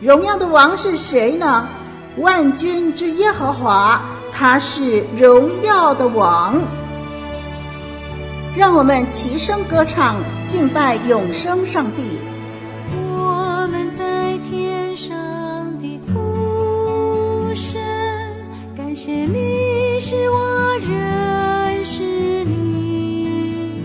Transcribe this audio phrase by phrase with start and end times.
[0.00, 1.66] 荣耀的王是谁呢？
[2.18, 6.54] 万军之耶和华，他是荣耀的王。
[8.56, 12.18] 让我们齐声歌唱，敬拜永生上帝。
[12.96, 15.16] 我们在天上
[15.78, 17.80] 的父神，
[18.76, 22.02] 感谢你使我认识
[22.44, 23.82] 你，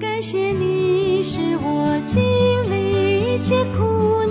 [0.00, 2.22] 感谢你使我经
[2.70, 4.27] 历一切苦难。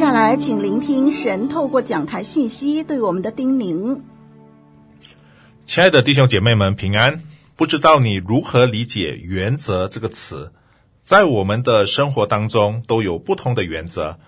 [0.00, 4.00] 下来，请聆听神透过讲台信息对我们的叮咛。
[5.66, 7.22] 亲爱的弟兄姐妹们，平安！
[7.54, 10.52] 不知道你如何理解“原则”这个词？
[11.02, 14.18] 在我们的生活当中，都有不同的原则。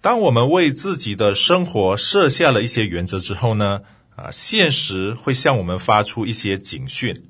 [0.00, 3.80] 当我们为自己的生活设下了一些原则之后呢，
[4.14, 7.24] 啊，现实会向我们发出一些警讯。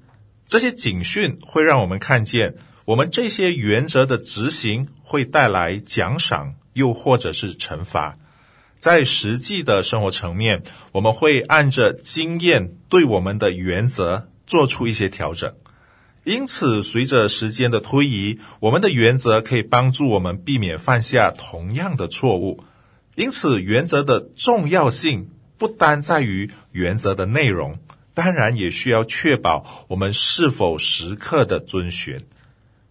[0.46, 6.56] 这些警讯会让我们看见，我们这些原则的执行会带来奖赏。
[6.78, 8.16] 又或者是惩罚，
[8.78, 15.52] 在实际的生活层面，我们会按着经验对我们的原则做出一些调整。
[16.24, 22.62] 因此，随着时间的推移，我们的原则可以帮助我们避免犯下同样的错误。
[23.16, 27.78] 因此，原则的重要性不单在于原则的内容，
[28.14, 32.18] 当然也需要确保我们是否时刻的遵循。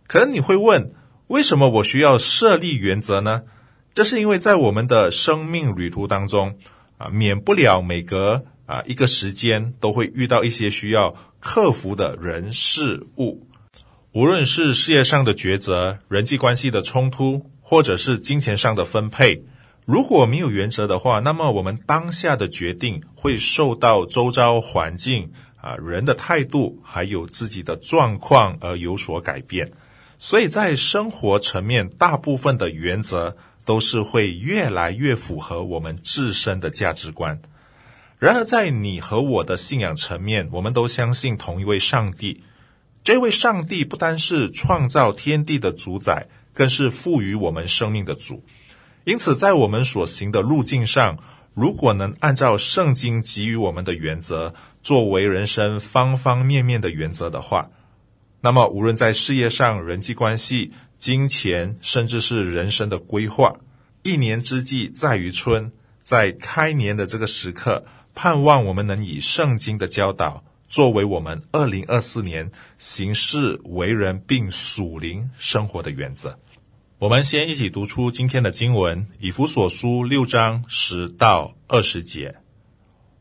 [0.07, 0.91] 可能你会问，
[1.27, 3.43] 为什么我需要设立原则呢？
[3.97, 6.59] 这是因为在我们的生命旅途当中，
[6.99, 13.47] 啊，免不了每隔啊一个时间都会遇到一些需要克服的人事物，
[14.11, 19.43] 无论是事业上的抉择、人际关系的冲突，或者是金钱上的分配。
[19.87, 29.71] 如果没有原则的话，那么我们当下的决定会受到周遭环境啊、人的态度，还有自己的状况而有所改变。
[30.19, 33.35] 所以在生活层面，大部分的原则
[33.67, 37.41] 都是会越来越符合我们自身的价值观。
[38.17, 42.41] 然而，在你和我的信仰层面，我们都相信同一位上帝。
[43.03, 48.41] 这位上帝不单是创造天地的主宰，更是赋予我们生命的主。
[49.03, 51.17] 因此，在我们所行的路径上，
[51.53, 57.69] 如果能按照圣经给予我们的原则，作为人生方方面面的原则的话，
[58.39, 63.57] 那么无论在事业上、人际关系、金钱，甚至是人生的规划，
[64.03, 65.71] 一年之计在于春，
[66.03, 67.85] 在开年的这个时刻。
[68.15, 72.49] 盼望我们能以圣经的教导作为我们二零二四年
[72.79, 76.39] 行事为人并属灵生活的原则。
[76.97, 82.37] 我们先一起读出今天的经文：以弗所书六章十到二十节。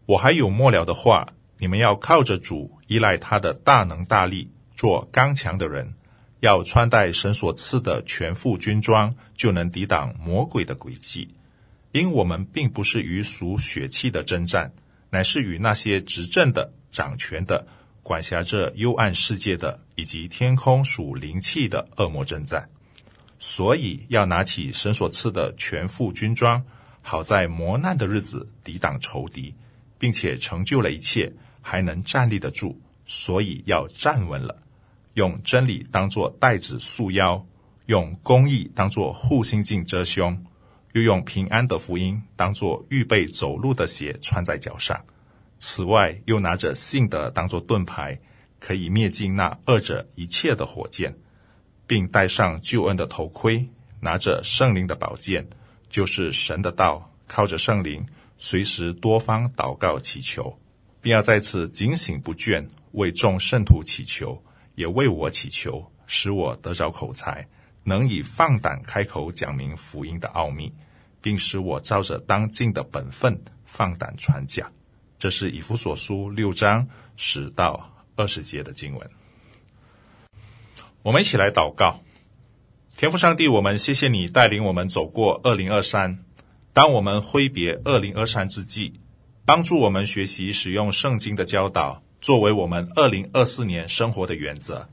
[0.07, 5.93] 我还有末了的话，你们要靠着主，依赖他的大能大力，做刚强的人，
[6.41, 11.29] 要穿戴神所赐的全副军装，就能抵挡魔鬼的诡计。
[11.93, 14.73] 因我们并不是与属血气的争战。
[15.09, 17.67] 乃是与那些执政的、掌权的、
[18.03, 22.69] 管辖着幽暗世界的，以及天空属灵气的恶魔争战。
[23.39, 26.63] 所以要拿起神所赐的全副军装，
[27.03, 29.55] 好在磨难的日子抵挡仇敌，
[29.97, 31.33] 并且成就了一切，
[31.63, 32.79] 还能站立得住。
[33.07, 34.61] 所以要站稳了，
[35.17, 37.45] 用真理当作带子束腰，
[37.87, 40.45] 用公义当作护心镜遮胸。
[40.93, 45.05] 又用平安的福音当作预备走路的鞋穿在脚上，
[45.59, 48.19] 此外又拿着信德当作盾牌，
[48.59, 51.15] 可以灭尽那恶者一切的火箭，
[51.87, 53.69] 并戴上救恩的头盔，
[54.01, 55.47] 拿着圣灵的宝剑，
[55.91, 58.07] 就是神的道，靠着圣灵
[58.39, 60.59] 随时多方祷告祈求，
[61.03, 64.43] 并要在此警醒不倦，为众圣徒祈求，
[64.77, 67.45] 也为我祈求，使我得着口才，
[67.83, 70.73] 能以放胆开口讲明福音的奥秘。
[71.23, 74.71] 并使我照着当尽的本分放胆传讲。
[75.19, 76.87] 这是以弗所书六章
[77.17, 79.11] 十到二十节的经文。
[81.03, 82.01] 我们一起来祷告：
[82.97, 86.25] 天父上帝，我们谢谢你带领我们走过二零二三。
[86.73, 89.01] 当我们挥别二零二三之际，
[89.45, 94.89] 帮助我们学习使用圣经的教导，作为我们二零二四年生活的原则。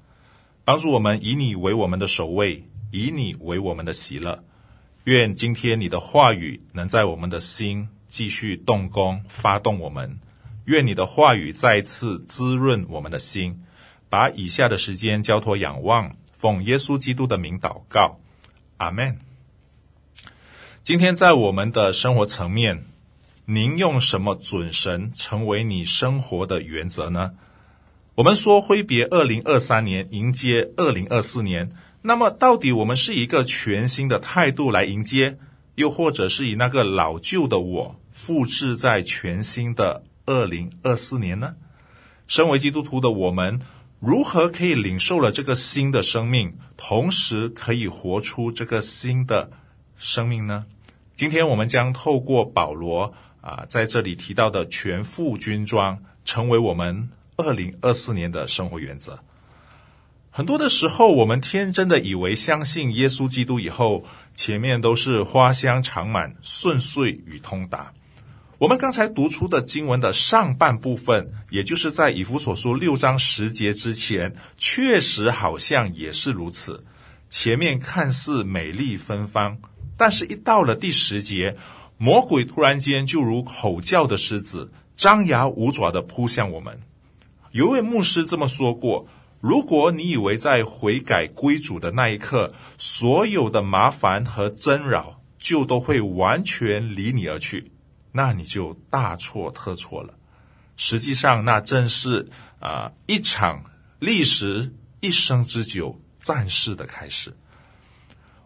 [0.64, 4.44] 帮助我们以你为我们的首位，以你为我们的喜乐。
[5.06, 10.20] 愿今天你的话语能在我们的心继续动工，发动我们。
[10.66, 13.64] 愿你的话语再次滋润我们的心。
[14.10, 18.20] 把以下的时间交托仰望，奉耶稣基督的名祷告，
[18.78, 19.18] 阿门。
[20.84, 22.86] 今天在我们的生活层面，
[23.46, 27.32] 您用什么准绳成为你生活的原则呢？
[28.16, 31.76] 我们说挥别二零二三年，迎接二零二四年。
[32.04, 35.38] 那么，到底我们是以一个全新的态度来迎接，
[35.76, 41.56] 又或者是以那个老旧的我复制在全新的二零二四年呢？
[42.26, 43.60] 身为基督徒的我们，
[44.00, 49.52] 如何可以领受了这个新的生命，同时可以活出这个新的
[49.98, 50.66] 生命呢？
[51.16, 59.20] 今天我们将透过保罗啊在这里提到的全副军装，成为我们二零二四年的生活原则。
[60.32, 67.94] 很多的时候，我们天真的以为相信耶稣基督以后，前面都是花香长满、顺遂与通达。
[68.60, 76.84] 我们刚才读出的经文的上半部分，也就是在以弗所书六章十节之前，确实好像也是如此。
[77.30, 79.58] 前面看似美丽芬芳，
[79.98, 81.58] 但是一到了第十节，
[82.04, 86.82] 魔鬼突然间就如吼叫的狮子，张牙舞爪的扑向我们。
[87.52, 89.08] 有位牧师这么说过。
[89.40, 97.72] 如果你以为在悔改归主的那一刻，所有的麻烦和争扰就都会完全离你而去，
[98.12, 100.14] 那你就大错特错了。
[100.76, 102.28] 实际上，那正是
[102.60, 103.64] 啊、一场
[104.00, 107.34] 历时一生之久战事的开始。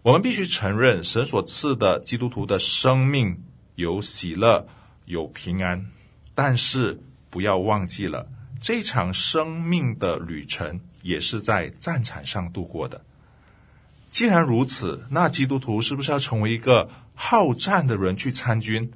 [0.04, 3.44] 我们必须承认，神所赐的基督徒的生命
[3.78, 4.68] 有喜乐，
[5.06, 5.86] 有平安，
[6.34, 8.28] 但是不要忘记了，
[8.60, 13.04] 这场生命的旅程也是在战场上度过的。
[14.10, 18.92] 既然如此，那基督徒是不是要成为一个好战的人去参军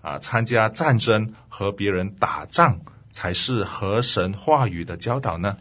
[0.00, 0.18] 啊？
[0.18, 2.80] 参加战争和别人打仗，
[3.12, 5.58] 才是和神话语的教导呢？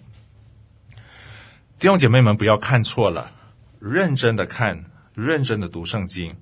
[1.80, 3.34] 弟兄姐妹们，不要看错了，
[3.82, 6.38] 认真的看，认真的读圣经。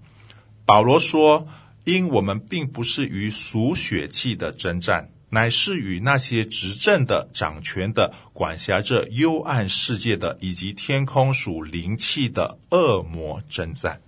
[0.63, 1.47] 保罗说
[1.83, 14.01] ：“因我们并不是与属血气的征战。”乃是与那些执政的、掌权的、管辖着幽暗世界的，以及天空属灵气的恶魔征战。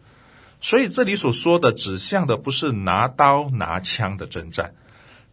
[0.60, 4.76] 所以这里所说的，指向的不是拿刀拿枪的征战，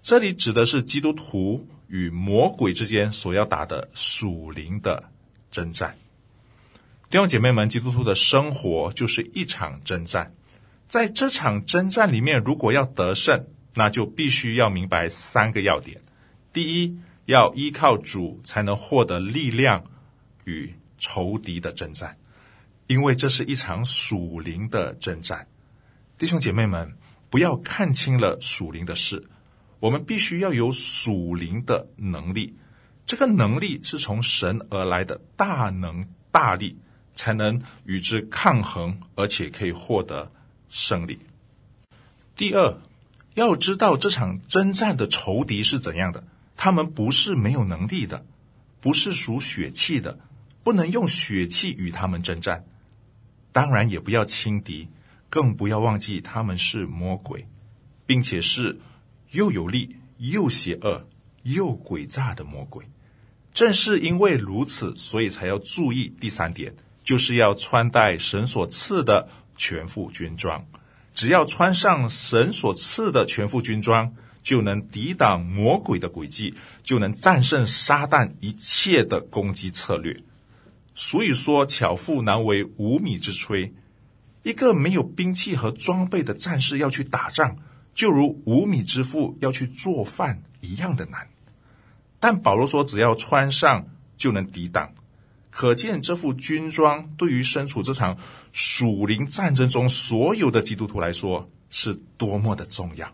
[0.00, 5.10] 这里指的是基督徒与魔鬼之间所要打的属灵的
[5.50, 5.96] 征战。
[7.10, 10.32] 弟兄姐妹们，基督徒的生活就是一场征战，
[10.90, 16.02] 在这场征战里面，如果要得胜，那就必须要明白三个要点：
[16.52, 19.84] 第一，要依靠主才能获得力量
[20.42, 22.18] 与仇敌的征战，
[22.88, 25.46] 因为这是一场属灵的征战。
[26.18, 26.92] 弟兄姐妹们，
[27.30, 29.24] 不要看轻了属灵的事，
[29.78, 32.56] 我们必须要有属灵的能力，
[33.06, 36.76] 这个能力是从神而来的大能大力，
[37.14, 40.32] 才能与之抗衡，而且可以获得
[40.70, 41.18] 胜利。
[42.34, 42.80] 第二。
[43.34, 46.24] 要知道这场征战的仇敌是怎样的，
[46.56, 48.26] 他们不是没有能力的，
[48.80, 50.18] 不是属血气的，
[50.64, 52.66] 不能用血气与他们征战。
[53.52, 54.88] 当然也不要轻敌，
[55.28, 57.46] 更不要忘记他们是魔鬼，
[58.04, 58.80] 并且是
[59.30, 61.08] 又有力又邪恶
[61.44, 62.84] 又诡诈的魔鬼。
[63.54, 66.74] 正是因为如此，所以才要注意第三点，
[67.04, 69.28] 就是要穿戴神所赐的
[69.60, 70.64] 全副军装。
[71.12, 80.16] 只要穿上神所赐的全副军装，就能抵挡魔鬼的诡计，就能战胜撒旦一切的攻击策略。
[80.94, 83.72] 所以说，巧妇难为无米之炊。
[84.42, 87.58] 一个没有兵器和装备的战士要去打仗，
[87.92, 91.28] 就如无米之父要去做饭一样的难。
[92.18, 93.86] 但保罗说，只要穿上，
[94.16, 94.90] 就能抵挡。
[95.50, 98.16] 可见这副军装对于身处这场
[98.52, 103.10] 属灵战争中所有的基督徒来说是多么的重要。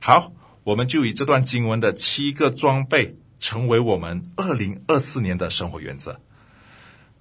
[0.00, 0.32] 好，
[0.64, 6.18] 我们就以这段经文的七个装备成为我们二零二四年的生活原则。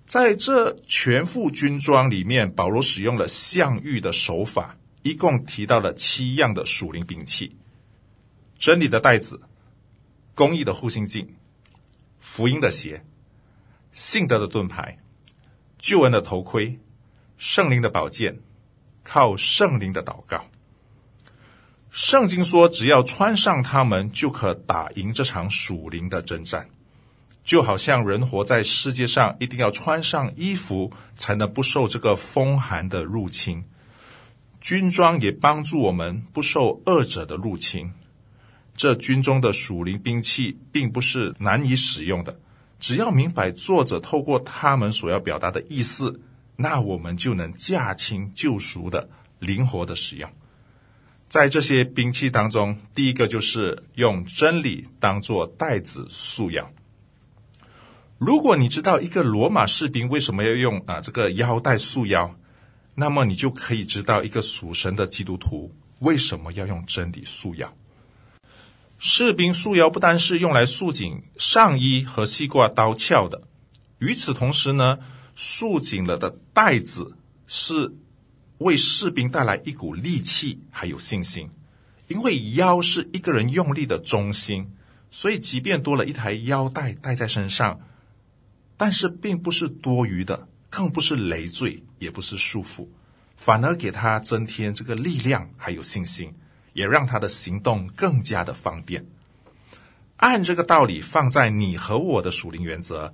[0.06, 7.58] 在这全副军装里面，保罗使用了象喻的手法，一共提到了七样的属灵兵器：
[8.58, 9.42] 真理的带子、
[10.34, 11.36] 公义的护心镜、
[12.22, 13.04] 福音的鞋。
[13.98, 15.00] 信德的盾牌，
[15.80, 16.78] 救恩的头盔，
[17.36, 18.38] 圣灵的宝剑，
[19.04, 20.46] 靠圣灵的祷告。
[21.90, 26.70] 圣经说，只要穿上它们，就可打赢这场属灵的征战。
[27.44, 33.66] 就好像人活在世界上，一定要穿上衣服，才能不受这个风寒的入侵。
[34.62, 37.92] 军装也帮助我们不受恶者的入侵。
[38.76, 42.40] 这军中的属灵兵器，并不是难以使用的。
[42.80, 46.20] 只要明白作者透过他们所要表达的意思，
[46.56, 50.30] 那我们就能驾轻就熟的灵活的使用。
[51.28, 56.72] 在这些兵器当中，第一个就是用真理当做带子束腰。
[58.18, 62.34] 如果你知道一个罗马士兵为什么要用啊这个腰带束腰，
[62.96, 67.72] 那么你就可以知道一个属神的基督徒为什么要用真理束腰。
[68.98, 73.44] 士兵束腰不单是用来束紧上衣和系挂刀鞘的，
[74.00, 75.00] 与此同时呢，
[75.36, 77.94] 束紧了的带子是
[78.58, 81.50] 为士兵带来一股力气还有信心。
[82.08, 84.72] 因为腰是一个人用力的中心，
[85.12, 87.82] 所以即便多了一台腰带带在身上，
[88.78, 92.88] 但是并不是多余的，更不是累赘，也不是束缚，
[93.36, 96.34] 反而给他增添这个力量还有信心。
[96.78, 99.04] 也让他的行动更加的方便。
[100.18, 103.12] 按这个道理放在你和我的属灵原则，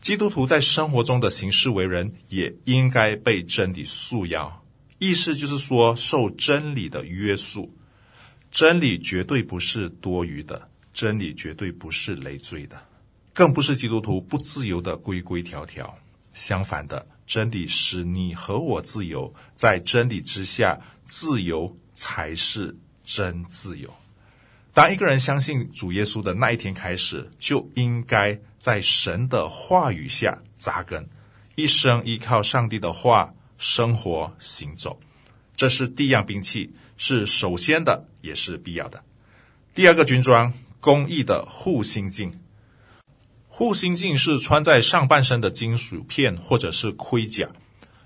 [0.00, 4.64] 基督徒在生活中的行事为人也应该被真理束腰。
[4.98, 7.70] 意思就是说，受真理的约束。
[8.50, 12.76] 真理绝对不是多余的，真理绝对不是累赘的，
[13.34, 15.94] 更不是基督徒不自由的规规条条。
[16.32, 22.74] 相反的，真理使你和我自由，在真理之下，自由才是。
[23.04, 23.92] 真自由。
[24.72, 31.08] 当一个人相信主耶稣的那一天开始，就应该在神的话语下扎根，
[31.54, 34.98] 一生依靠上帝的话生活行走。
[35.54, 39.04] 这是第一样兵器，是首先的，也是必要的。
[39.74, 42.40] 第二个军装，公义的护心镜。
[43.46, 47.48] 护心镜是穿在上半身的金属片或者是盔甲，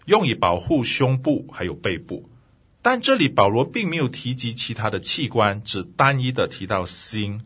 [0.05, 2.29] 用以保护胸部还有背部。
[2.81, 7.43] 但这里保罗并没有提及其他的器官，只单一的提到心，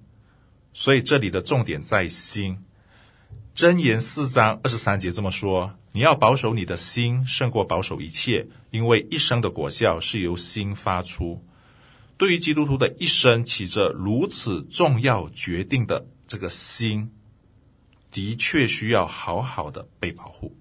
[0.73, 2.59] 所以这里的重点在心。
[3.55, 11.45] 箴言四章二十三节这么说：“你要保守你的心，胜过保守一切，因为一生的果效是由心发出。”
[12.19, 17.11] 对于基督徒的一生起着如此重要决定的这个心，
[18.13, 20.57] 的确需要好好的被保护。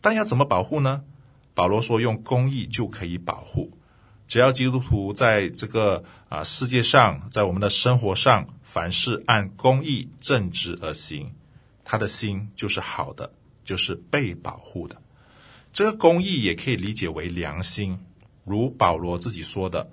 [0.00, 1.02] 但要怎么保护呢？
[1.54, 3.76] 保罗说：“用公义就可以保护。”
[4.26, 11.32] 只要基督徒在这个啊世界上，在我们的生活上，凡事按公义正直而行，
[11.84, 13.32] 他的心就是好的，
[13.64, 15.00] 就是被保护的。
[15.72, 17.98] 这个公义也可以理解为良心，
[18.44, 19.90] 如保罗自己说的：“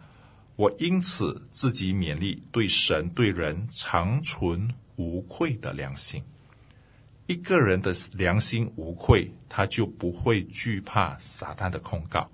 [0.55, 6.23] 我因此自己勉励，对神对人常存无愧的良心。”
[7.27, 12.29] 一个人的良心无愧，他就不会惧怕撒旦的控告。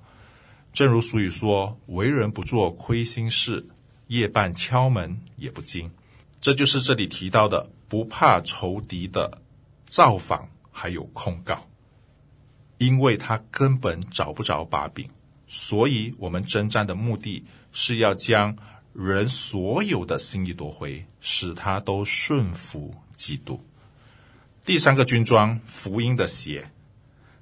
[0.71, 3.65] 正如俗语说：“为人不做亏心事，
[4.07, 5.91] 夜半敲门也不惊。”
[6.39, 9.41] 这就是这里提到的不怕仇敌的
[9.85, 11.67] 造访还有控告，
[12.77, 15.09] 因为他根本找不着把柄。
[15.47, 18.55] 所以，我们征战的目的是要将
[18.93, 23.59] 人所有的心意夺回，使他都顺服基督。
[24.63, 26.71] 第三个军装，福音的鞋。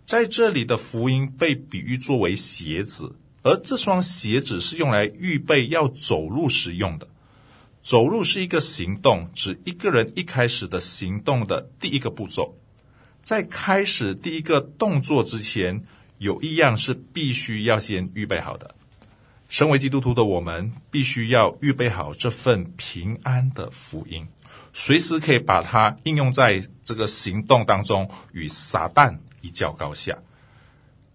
[0.08, 7.10] 在这里的福音被比喻作为鞋子，而这双鞋子是用来预备要走路时用的。
[7.84, 12.58] 走路是一个行动，指一个人一开始的行动的第一个步骤。
[13.22, 15.84] 在开始第一个动作之前，
[16.20, 18.76] 有一样是必须要先预备好的。
[19.50, 24.26] 身为基督徒的我们，必须要预备好这份平安的福音，
[24.72, 29.18] 随时可以把它应用在这个行动当中，与撒旦。
[29.42, 30.18] 一较高下，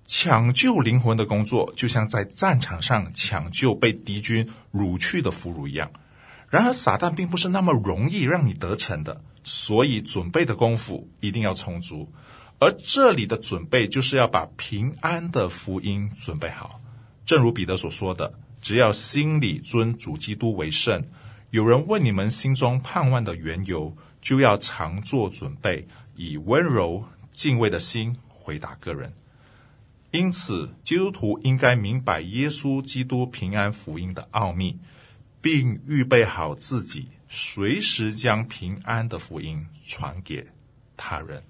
[0.06, 5.90] 抢救灵魂的工作就像在战场上抢救被敌军掳去的俘虏一样。
[6.50, 12.12] 然而，撒旦并不是那么容易让你得逞的，所以准备的功夫一定要充足。
[12.58, 16.80] 而这里的准备，就是要把平安的福音准备好。
[17.24, 21.02] 正如彼得所说的：“只要心里尊主基督为圣，
[21.50, 29.12] 有人问你们心中盼望的缘由，就要常做准备，以温柔。”敬畏的心回答个人，
[30.10, 34.78] 因此基督徒应该明白耶稣基督平安福音的奥秘，
[35.40, 40.46] 并预备好自己，随时将平安的福音传给
[40.96, 41.42] 他人。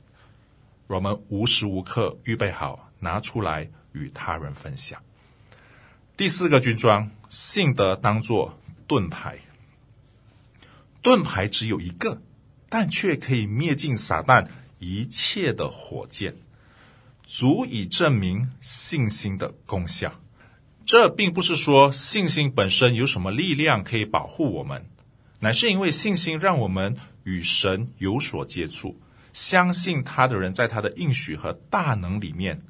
[0.87, 5.03] 我们无时无刻预备好拿出来与他人分享。
[6.16, 9.38] 第四个军装，信德当做盾牌。
[11.01, 12.23] 盾牌只有一个，
[12.68, 14.47] 但却可以灭尽撒旦。
[14.83, 16.35] 一切的火箭，
[17.25, 20.12] 足以证明信心的功效。
[20.85, 24.85] 这并不是说信心本身有什么力量可以保护我们，
[25.38, 29.01] 乃是因为信心让我们与神有所接触，
[29.33, 32.61] 相信他的人在他的应许和大能里面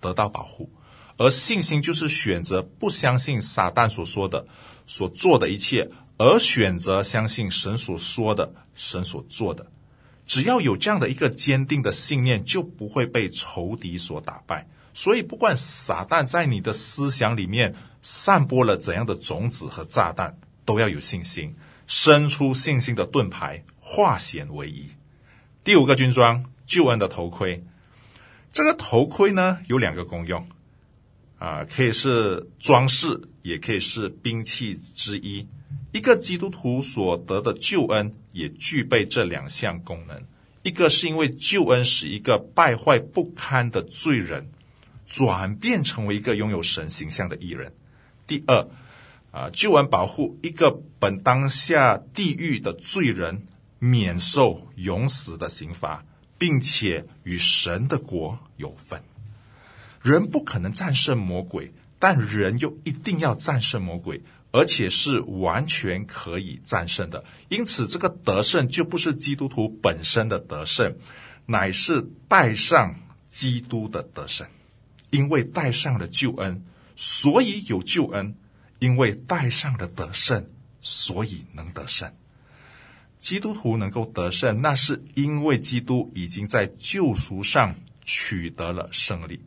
[0.00, 0.72] 得到保护。
[1.18, 4.46] 而信心就是选择不相信撒旦所说的、
[4.86, 9.70] 所做的一切，而选择相信神所说的、神所做的。
[10.28, 14.68] 只要有这样的一个坚定的信念，就不会被仇敌所打败。
[14.92, 24.90] 所以，不管撒旦在你的思想里面散播了怎样的种子和炸弹，都要有信心，伸出信心的盾牌，化险为夷。
[25.64, 27.64] 第五个军装，救恩的头盔。
[28.52, 30.46] 这个头盔呢，有两个功用，
[31.38, 35.48] 啊，可以是装饰，也可以是兵器之一。
[35.92, 40.22] 一个基督徒所得的救恩也具备这两项功能：
[40.62, 44.50] 一个是因为救恩使一个败坏不堪的罪人
[45.04, 47.72] 转变成为一个拥有神形象的艺人；
[48.28, 48.68] 第二，
[49.32, 53.46] 啊，救恩保护一个本当下地狱的罪人
[53.80, 56.04] 免受永死的刑罚，
[56.38, 59.02] 并且与神的国有份。
[60.00, 64.22] 人不可能战胜魔鬼，但人又一定要战胜魔鬼。
[64.50, 70.96] 而且是完全可以战胜的，因此这个得胜就不是基督徒本身的得胜，
[71.46, 72.94] 乃是带上
[73.28, 74.46] 基督的得胜。
[75.10, 78.34] 因为带上了救恩，所以有救恩；
[78.78, 80.50] 因为带上了得胜，
[80.82, 82.12] 所以能得胜。
[83.18, 89.40] 基督徒能够得胜，那是因为基督已经在救赎上取得了胜利。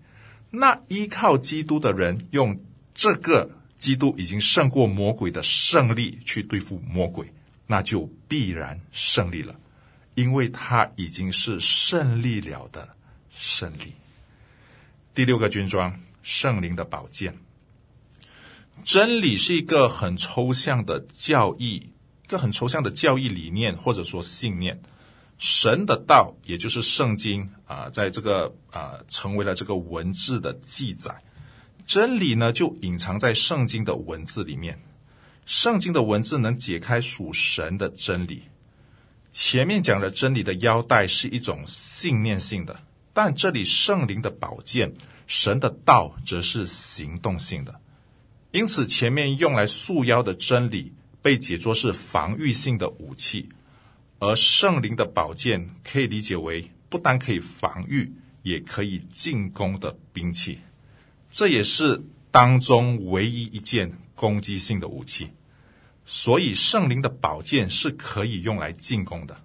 [0.50, 2.60] 那依靠基督的人，用
[2.96, 7.34] 这个基督已经胜过魔鬼的胜利去对付魔鬼，
[7.66, 9.60] 那就必然胜利了，
[10.14, 12.88] 因为他已经是胜利了的
[13.32, 13.94] 胜利。
[15.16, 17.36] 第六个军装，圣灵的宝剑。
[18.84, 21.90] 真理是一个很抽象的教义，
[22.24, 24.80] 一个很抽象的教义理念，或者说信念。
[25.40, 31.20] 神的道，也就是圣经啊，在这个啊，成为了这个文字的记载。
[31.94, 34.82] 真理呢，就隐藏在圣经的文字里面。
[35.46, 38.44] 圣经的文字能解开属神的真理。
[39.30, 42.80] 前面讲的真理的腰带是一种信念性的，
[43.12, 44.94] 但这里圣灵的宝剑，
[45.28, 47.82] 神的道，则是行动性的。
[48.52, 53.50] 因此，前面用来束腰的真理被解作是防御性的武器，
[54.20, 60.58] 而圣灵的宝剑可以理解为不单可以防御，也可以进攻的兵器。
[61.32, 65.32] 这也是当中唯一一件攻击性的武器。
[66.06, 69.42] 所以，圣灵的宝剑是可以用来进攻的。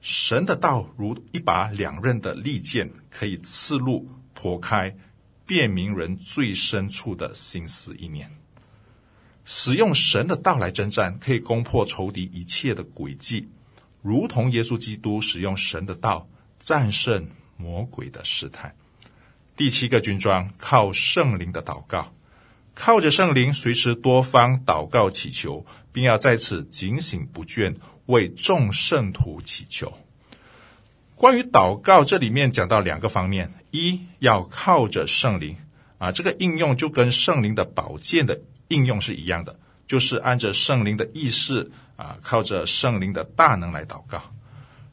[0.00, 4.96] 神的道如一把两刃的利剑，可以刺入、剖开。
[5.44, 8.30] 辨明人最深处的心思意念，
[9.46, 13.48] 使用神的道来征战，可以攻破仇敌一切的诡计，
[14.02, 16.28] 如同耶稣基督使用神的道
[16.60, 17.26] 战胜
[17.56, 18.76] 魔鬼的试探。
[19.58, 22.12] 第七个军装，靠圣灵的祷告，
[22.76, 27.74] 靠着圣灵，随时多方祷告祈求，并要在此警醒不倦，
[28.06, 29.92] 为众圣徒祈求。
[31.16, 35.56] 关于祷告，这里面讲到两个方面：一要靠着圣灵。
[35.98, 44.22] 啊，这个应用就跟圣灵的宝剑的应用是一样的，就是按着圣灵的意识啊，靠着圣灵的大能来祷告，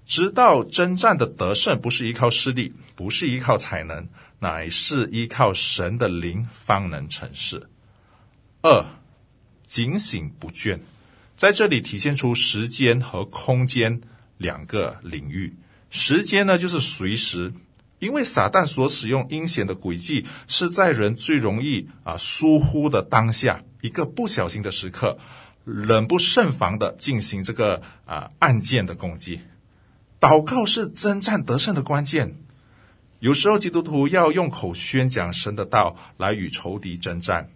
[0.08, 4.08] 直到征战的得胜，不是依靠势力，不是依靠才能，
[4.46, 7.68] 乃是依靠神的灵方能成事。
[8.62, 8.86] 二
[9.66, 10.82] 警醒不倦，
[11.36, 14.02] 在这里体现出时间和空间
[14.38, 15.56] 两个领域。
[15.90, 17.54] 时间呢，就是随时，
[17.98, 25.18] 因为撒旦所使用阴险的诡计，是在人最容易啊疏忽的当下，一个不小心的时刻，
[25.64, 29.40] 冷不胜防的进行这个啊暗箭的攻击。
[30.20, 32.45] 祷告是征战得胜的关键。
[33.26, 37.50] 有时候基督徒要用口宣讲神的道来与仇敌征战，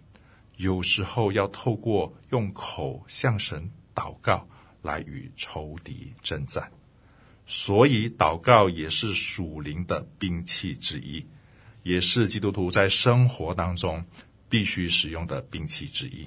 [0.56, 4.48] 有时候要透过用口向神祷告
[4.82, 6.72] 来与仇敌征战。
[7.46, 11.24] 所以，祷告也是属灵的兵器之一，
[11.84, 14.04] 也是基督徒在生活当中
[14.48, 16.26] 必须使用的兵器之一。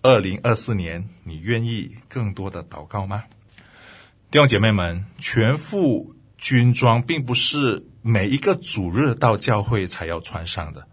[0.00, 3.24] 二零二四年，你愿意更多的祷告吗？
[4.30, 6.13] 弟兄姐妹们，全副
[6.44, 10.86] 军装并不是每一个主日到教会才要穿上的，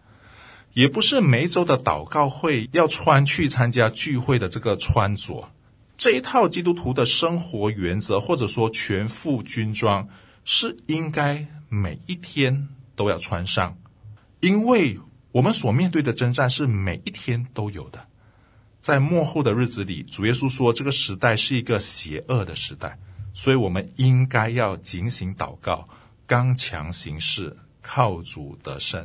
[0.71, 5.51] 也不是每周的祷告会要穿去参加聚会的这个穿着。
[5.97, 10.07] 这一套基督徒的生活原则，或者说全副军装，
[10.45, 13.77] 是应该每一天都要穿上，
[14.39, 14.97] 因为
[15.33, 18.07] 我们所面对的征战是每一天都有的。
[18.79, 22.97] 在末后的日子里，主耶稣说，这个时代是一个邪恶的时代，
[23.41, 25.87] 所以我们应该要警醒祷告，
[26.27, 29.03] 刚强行事，靠主得胜。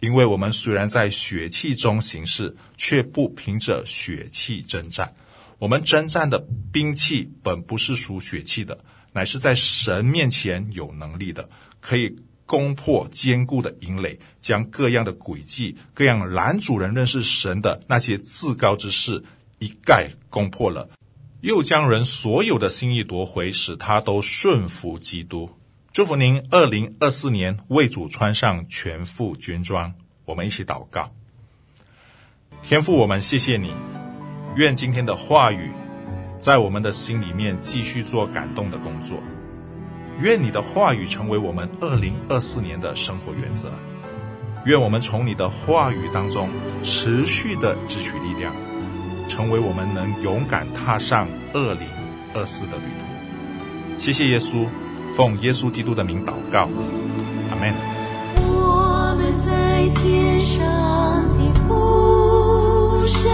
[0.00, 5.14] 因为我们虽然在血气中行事，却不凭着血气征战。
[5.58, 8.78] 我们征战的兵器本不是属血气的，
[9.12, 11.46] 乃是在神面前有能力的，
[11.78, 19.22] 可以攻破坚固的营垒，将各样的诡计、各样拦阻人认识神的那些自高之事
[19.58, 20.88] 一概攻破了，
[21.46, 25.48] 又将人所有的心意夺回，使他都顺服基督。
[25.92, 29.94] 祝福您，二零二四年为主穿上全副军装。
[30.24, 31.12] 我们一起祷告，
[32.62, 33.70] 天父，我们谢谢你。
[34.56, 35.70] 愿今天的话语
[36.36, 39.22] 在我们的心里面继续做感动的工作。
[40.18, 43.70] 愿你的话语成为我们二零二四年的生活原则。
[44.64, 46.48] 愿我们从你的话语当中
[46.82, 48.52] 持续的汲取力量，
[49.28, 51.88] 成为我们能勇敢踏上二零
[52.34, 53.06] 二四的旅途。
[53.98, 54.66] 谢谢耶稣，
[55.16, 56.68] 奉耶稣基督的名祷告，
[57.50, 57.72] 阿门。
[58.36, 60.64] 我们在天上
[61.36, 63.30] 的父神。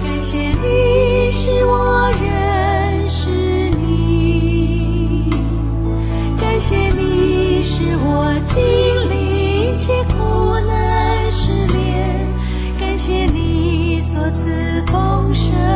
[0.00, 3.28] 谢谢你使我认识
[3.70, 5.30] 你，
[6.40, 8.34] 感谢你使我
[14.30, 15.75] 此风声